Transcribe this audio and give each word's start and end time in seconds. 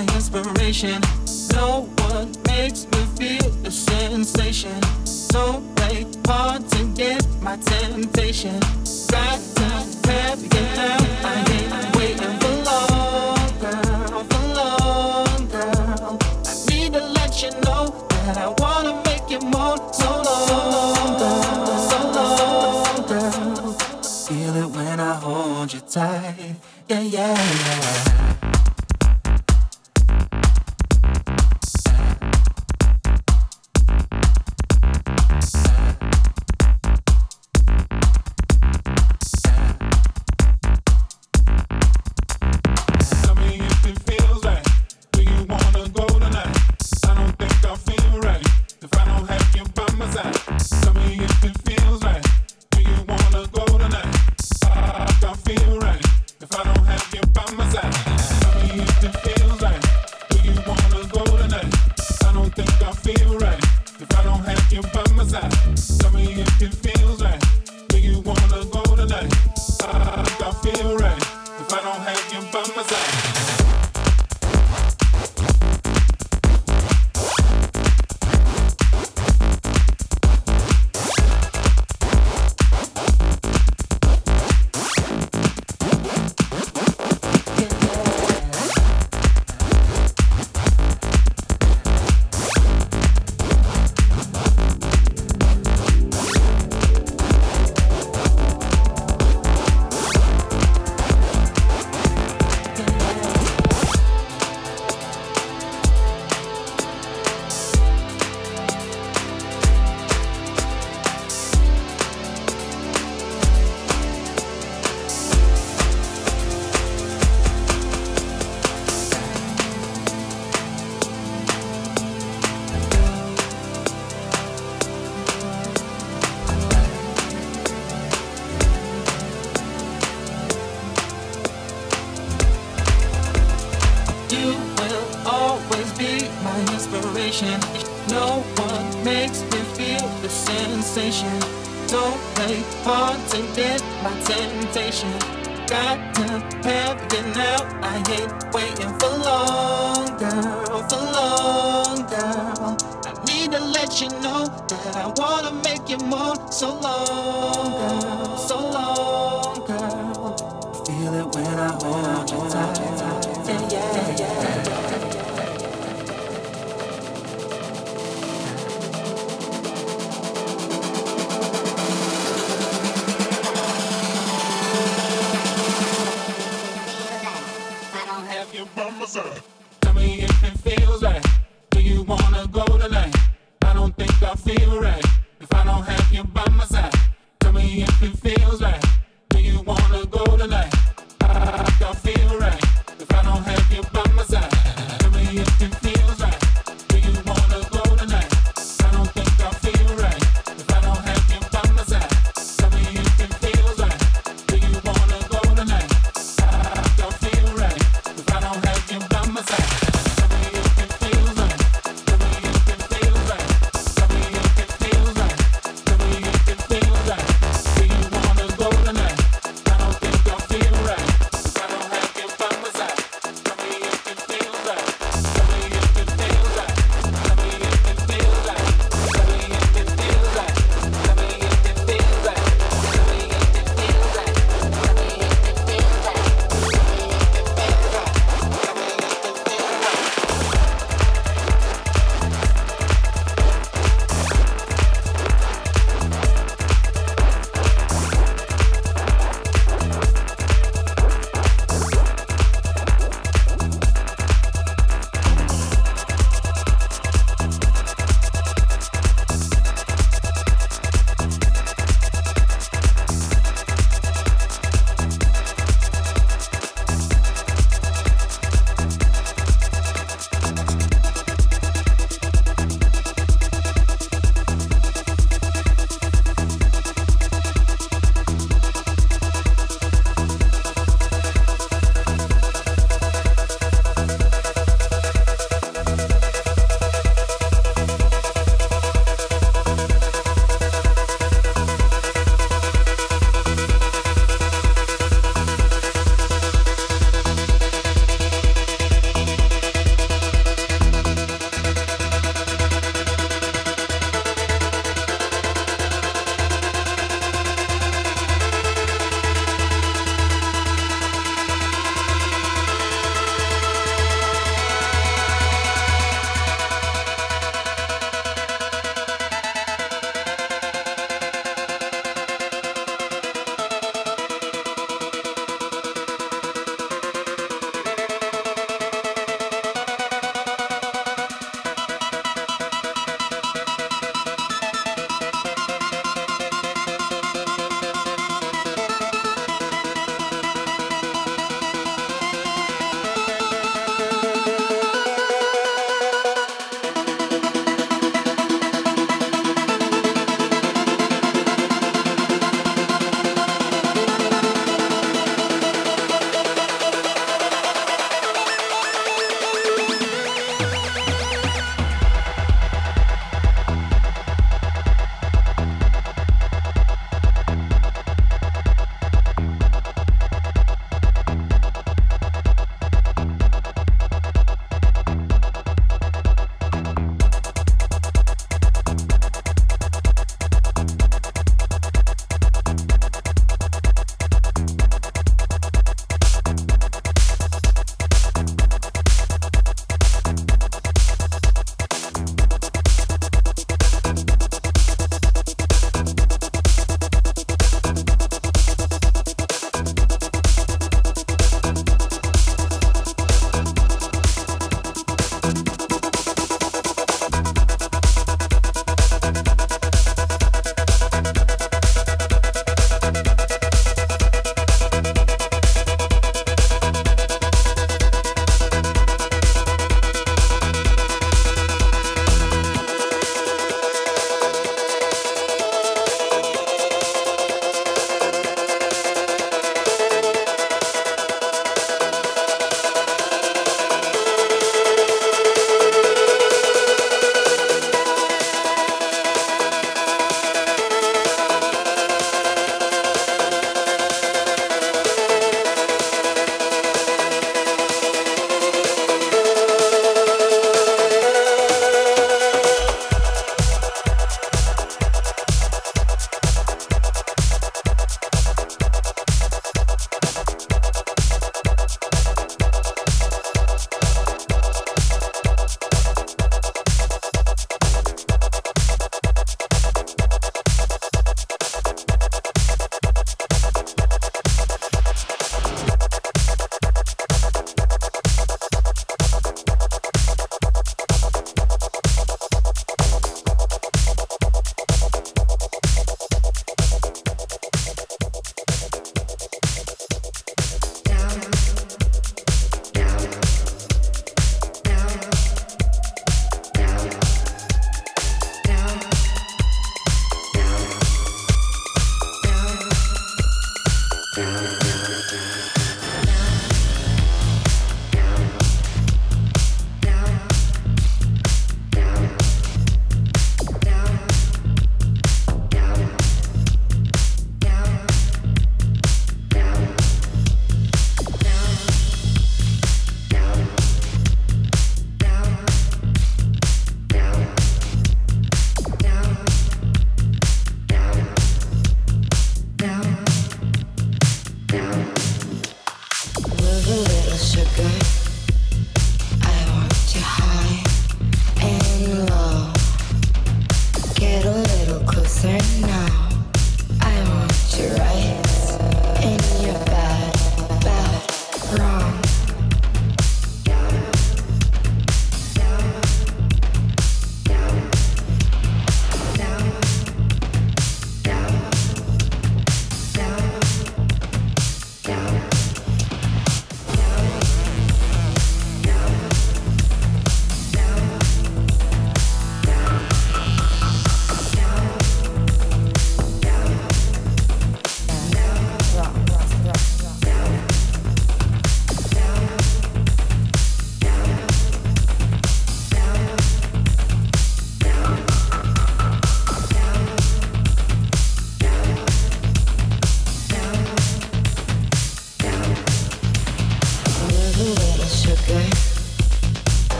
my 0.00 0.14
inspiration. 0.14 1.00
No 1.52 1.82
one 2.08 2.32
makes 2.46 2.86
me 2.86 3.00
feel 3.16 3.50
the 3.62 3.70
sensation. 3.70 4.80
So 5.04 5.62
play 5.76 6.06
hard 6.26 6.68
to 6.70 6.84
get 6.94 7.26
my 7.42 7.56
temptation. 7.56 8.60
Got 9.10 9.40
to 9.56 9.68
have 10.08 10.40
you 10.42 10.64
now. 10.78 10.98
I 11.24 11.44
ain't 11.56 11.96
waiting 11.96 12.36
for 12.40 12.54
long, 12.68 13.50
girl, 13.60 14.24
for 14.30 14.44
long, 14.58 15.48
girl. 15.48 16.18
I 16.46 16.54
need 16.68 16.92
to 16.94 17.02
let 17.18 17.42
you 17.42 17.50
know 17.64 17.82
that 18.24 18.36
I 18.38 18.48
wanna 18.62 19.02
make 19.04 19.28
you 19.28 19.40
more. 19.40 19.76
So 19.92 20.08
long, 20.28 21.18
so 21.90 21.98
long, 22.16 23.06
girl. 23.06 23.72
Feel 24.26 24.56
it 24.62 24.70
when 24.76 25.00
I 25.00 25.14
hold 25.14 25.72
you 25.74 25.80
tight. 25.80 26.56
Yeah, 26.88 27.00
yeah, 27.00 27.34
yeah. 27.34 28.39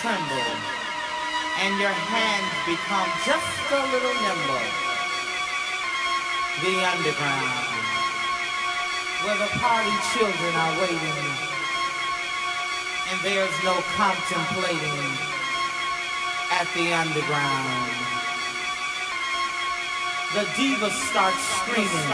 Tremble 0.00 0.78
and 1.58 1.74
your 1.80 1.90
hands 1.90 2.54
become 2.70 3.10
just 3.26 3.58
a 3.74 3.82
little 3.90 4.14
nimble. 4.22 4.62
The 6.62 6.74
underground, 6.86 7.66
where 9.26 9.38
the 9.42 9.50
party 9.58 9.90
children 10.14 10.54
are 10.54 10.74
waiting, 10.78 11.26
and 13.10 13.18
there's 13.26 13.56
no 13.66 13.74
contemplating 13.98 15.02
at 16.54 16.70
the 16.78 16.94
underground. 16.94 17.90
The 20.34 20.46
diva 20.54 20.90
starts 21.10 21.42
screaming, 21.58 22.06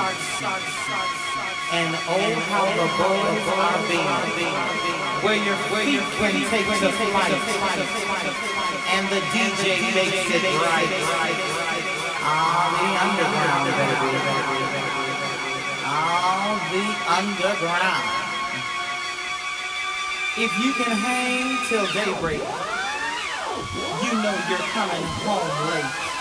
and 1.72 1.92
oh 2.08 2.32
how 2.48 2.64
the 2.64 2.88
boys 2.96 3.44
are 3.60 3.80
being, 3.88 5.03
where 5.24 5.40
your 5.40 5.56
feet 5.72 6.04
can 6.20 6.34
take 6.52 6.68
to 6.68 6.92
flight 6.92 7.32
and 8.92 9.08
the 9.08 9.20
DJ 9.32 9.80
makes 9.94 10.28
it 10.28 10.44
right. 10.60 10.92
Ah, 12.20 12.68
the 12.76 12.90
underground, 13.04 13.68
baby. 13.72 14.12
Ah, 15.82 16.60
the 16.70 16.84
underground. 17.18 18.06
If 20.36 20.52
you 20.62 20.72
can 20.74 20.92
hang 20.94 21.56
till 21.68 21.86
daybreak, 21.94 22.42
you 24.04 24.12
know 24.22 24.36
you're 24.50 24.68
coming 24.76 25.04
home 25.24 25.50
late. 25.70 26.13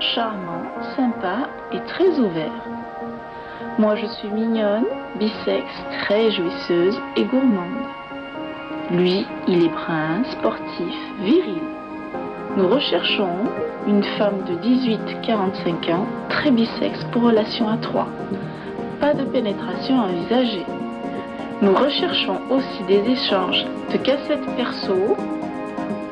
Charmant, 0.00 0.62
sympa 0.96 1.48
et 1.72 1.80
très 1.80 2.18
ouvert. 2.18 2.64
Moi 3.78 3.96
je 3.96 4.06
suis 4.06 4.28
mignonne, 4.28 4.86
bisexe, 5.18 5.84
très 6.04 6.30
jouisseuse 6.30 6.98
et 7.16 7.24
gourmande. 7.24 7.84
Lui, 8.90 9.26
il 9.46 9.64
est 9.64 9.68
brun, 9.68 10.24
sportif, 10.30 10.96
viril. 11.20 11.62
Nous 12.56 12.68
recherchons 12.68 13.44
une 13.86 14.02
femme 14.02 14.42
de 14.46 14.54
18-45 14.54 15.92
ans, 15.92 16.06
très 16.28 16.50
bisexe 16.50 17.04
pour 17.12 17.22
relation 17.22 17.68
à 17.68 17.76
trois. 17.76 18.08
Pas 19.00 19.14
de 19.14 19.24
pénétration 19.24 19.96
envisagée. 19.96 20.66
Nous 21.60 21.74
recherchons 21.74 22.38
aussi 22.50 22.82
des 22.86 23.10
échanges 23.10 23.66
de 23.92 23.98
cassettes 23.98 24.56
perso 24.56 25.16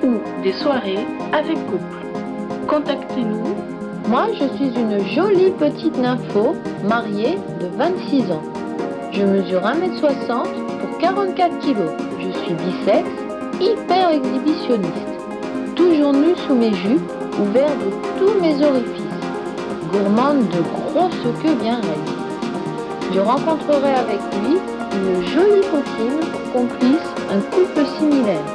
ou 0.03 0.43
des 0.43 0.53
soirées 0.53 1.07
avec 1.33 1.57
couple. 1.67 2.06
Contactez-nous 2.69 3.77
moi, 4.09 4.29
je 4.35 4.47
suis 4.57 4.73
une 4.81 5.05
jolie 5.05 5.51
petite 5.51 5.99
nympho 5.99 6.55
mariée 6.85 7.39
de 7.61 7.67
26 7.77 8.31
ans. 8.31 8.43
Je 9.11 9.25
mesure 9.25 9.63
1m60 9.63 10.29
pour 10.29 10.99
44 11.01 11.59
kg. 11.59 11.77
Je 12.21 12.39
suis 12.39 12.55
bisexe, 12.55 13.11
hyper 13.61 14.11
exhibitionniste. 14.11 15.09
Toujours 15.75 16.13
nue 16.13 16.37
sous 16.47 16.55
mes 16.55 16.73
jupes, 16.73 17.11
ouvert 17.43 17.71
de 17.71 17.91
tous 18.17 18.41
mes 18.41 18.65
orifices. 18.65 19.03
Gourmande 19.91 20.47
de 20.51 20.63
grosses 20.93 21.43
queues 21.43 21.57
bien 21.61 21.77
raides. 21.77 22.15
Je 23.13 23.19
rencontrerai 23.19 23.91
avec 23.91 24.21
lui 24.45 24.59
une 24.93 25.27
jolie 25.27 25.67
copine, 25.73 26.21
complice, 26.53 27.11
un 27.29 27.41
couple 27.51 27.85
similaire. 27.99 28.47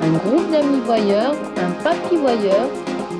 Un 0.00 0.12
groupe 0.12 0.48
d'amis 0.52 0.80
voyeurs, 0.86 1.34
un 1.56 1.82
papy 1.82 2.16
voyeur 2.16 2.68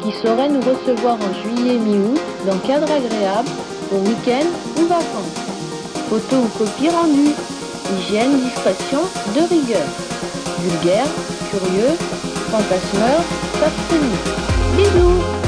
qui 0.02 0.12
saurait 0.12 0.48
nous 0.48 0.60
recevoir 0.60 1.16
en 1.16 1.32
juillet 1.42 1.78
mi-août 1.78 2.20
dans 2.46 2.58
cadre 2.58 2.90
agréable 2.90 3.48
au 3.92 3.98
week-end 4.08 4.46
ou 4.78 4.86
vacances. 4.86 5.42
Photo 6.08 6.36
ou 6.44 6.58
copie 6.58 6.90
rendue. 6.90 7.34
Hygiène, 7.98 8.40
discrétion, 8.40 9.00
de 9.34 9.40
rigueur. 9.48 9.86
Vulgaire, 10.60 11.06
curieux, 11.50 11.96
fantasmeur, 12.50 13.22
s'abstenir. 13.60 14.18
Bisous 14.76 15.41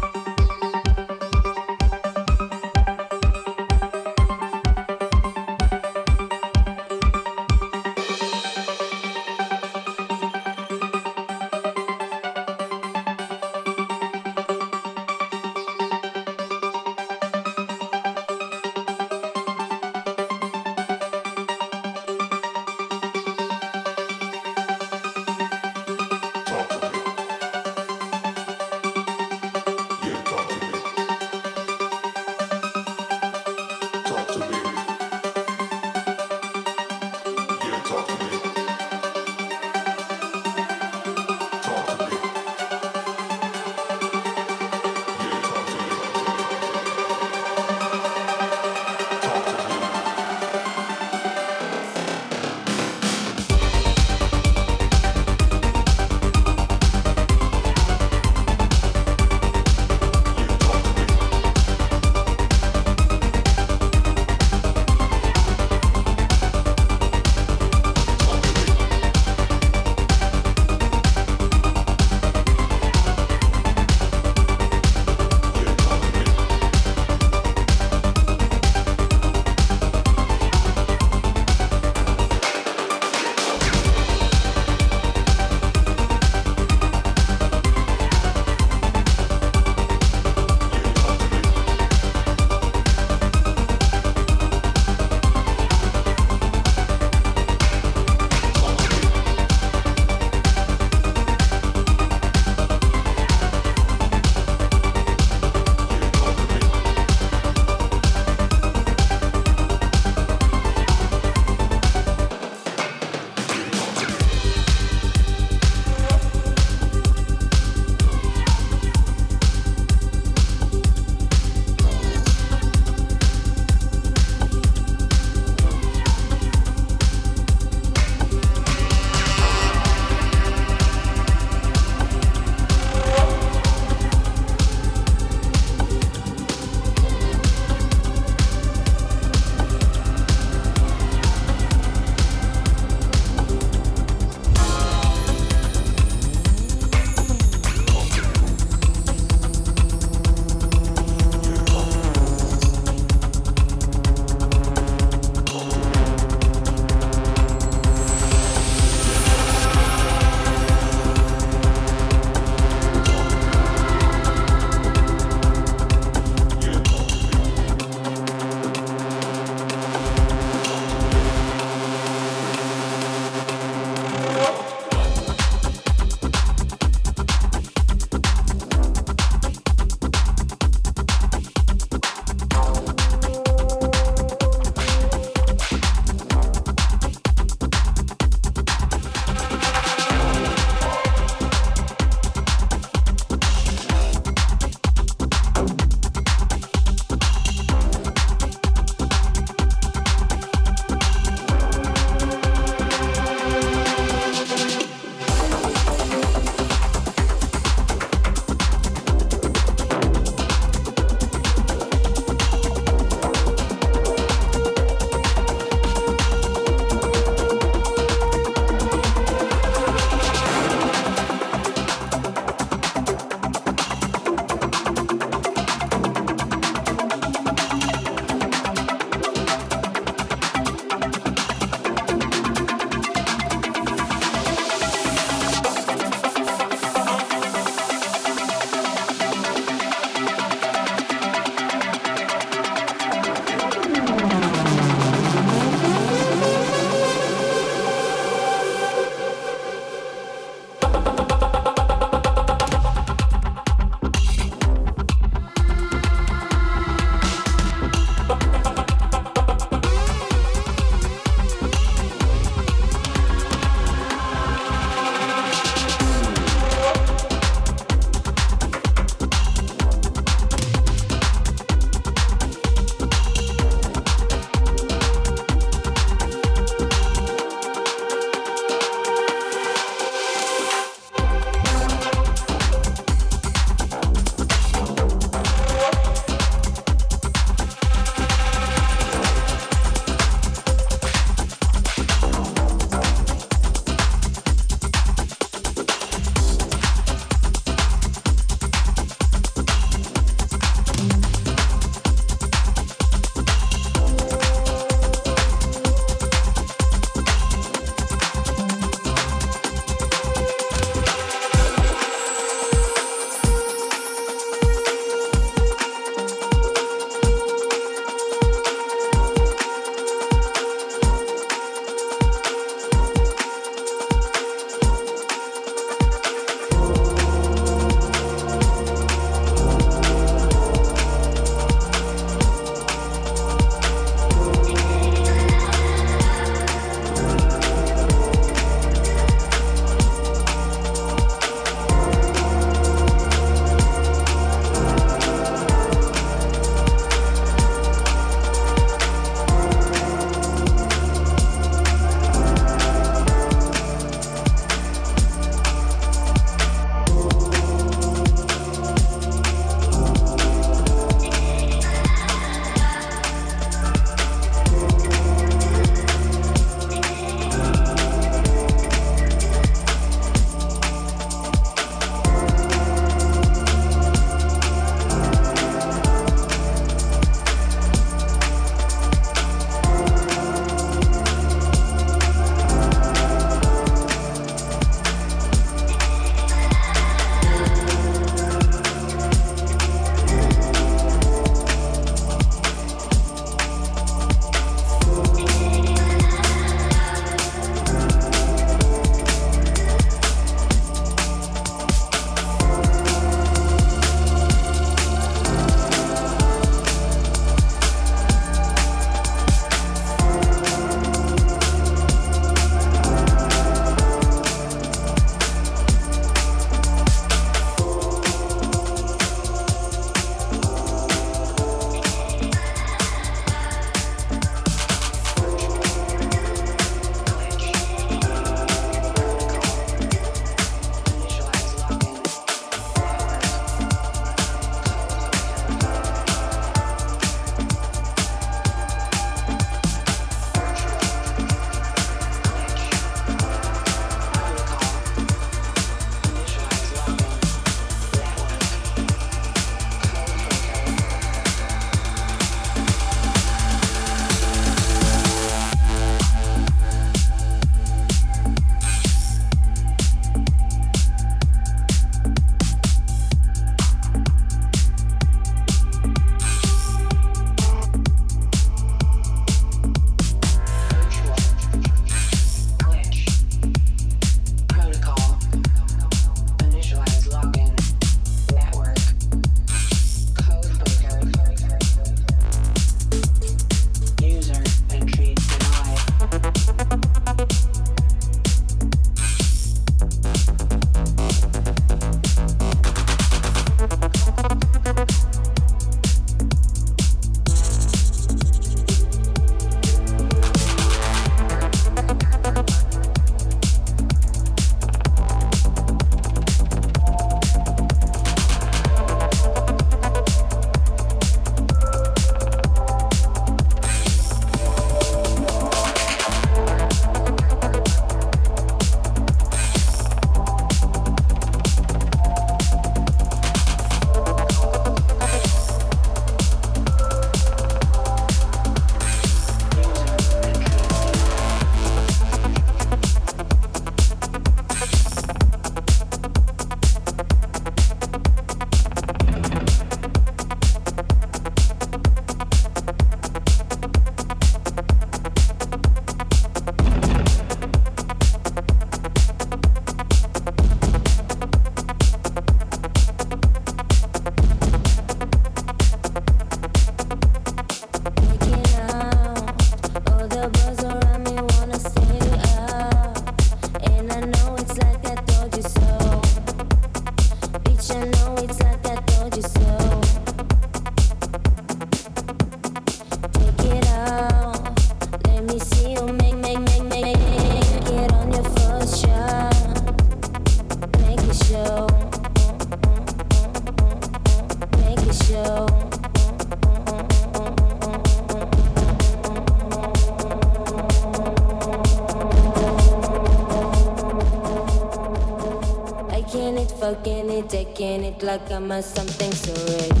like 598.23 598.51
I'm 598.51 598.71
a 598.71 598.81
something 598.81 599.31
surreal. 599.31 600.00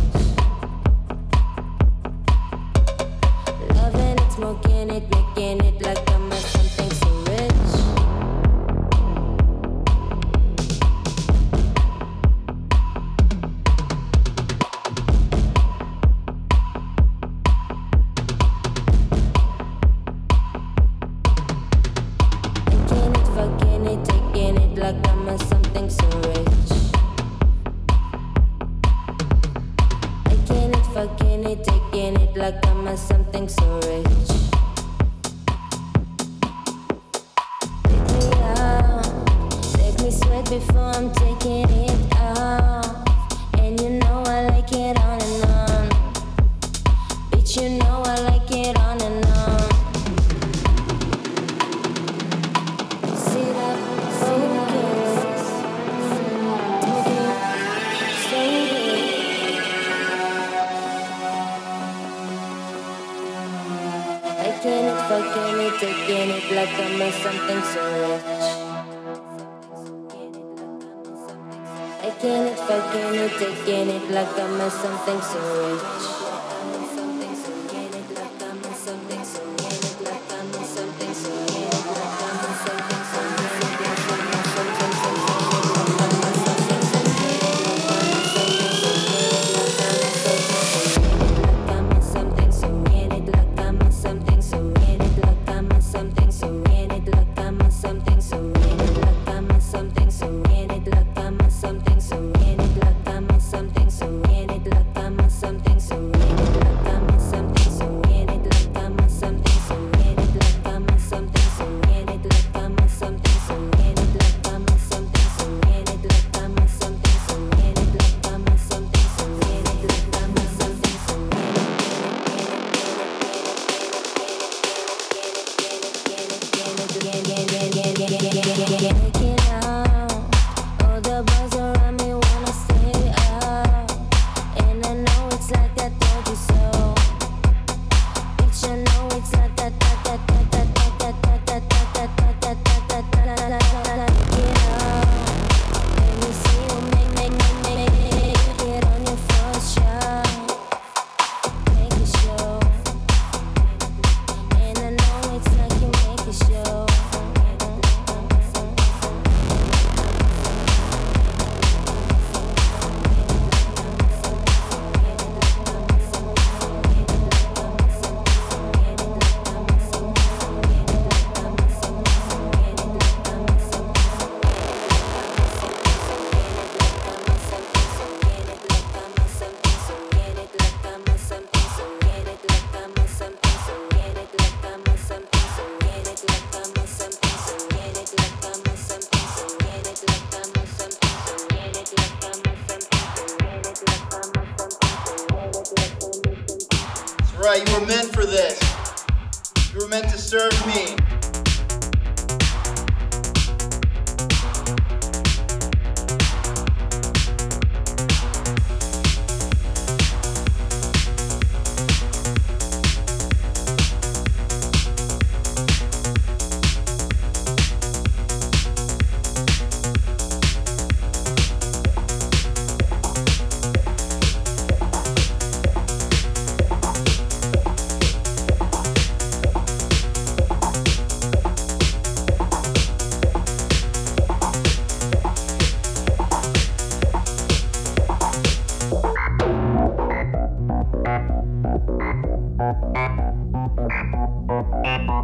like 74.23 74.39
I 74.39 74.47
missed 74.55 74.81
something 74.81 75.21
so 75.21 75.39
rich. 75.65 76.30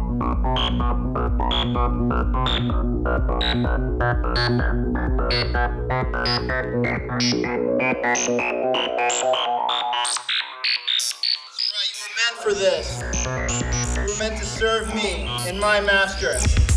All 0.08 0.14
right, 0.16 0.38
you 11.92 11.98
were 12.00 12.14
meant 12.16 12.36
for 12.42 12.54
this. 12.54 12.86
You 13.96 14.02
were 14.02 14.18
meant 14.18 14.38
to 14.38 14.46
serve 14.46 14.94
me 14.94 15.28
and 15.46 15.60
my 15.60 15.80
master. 15.80 16.67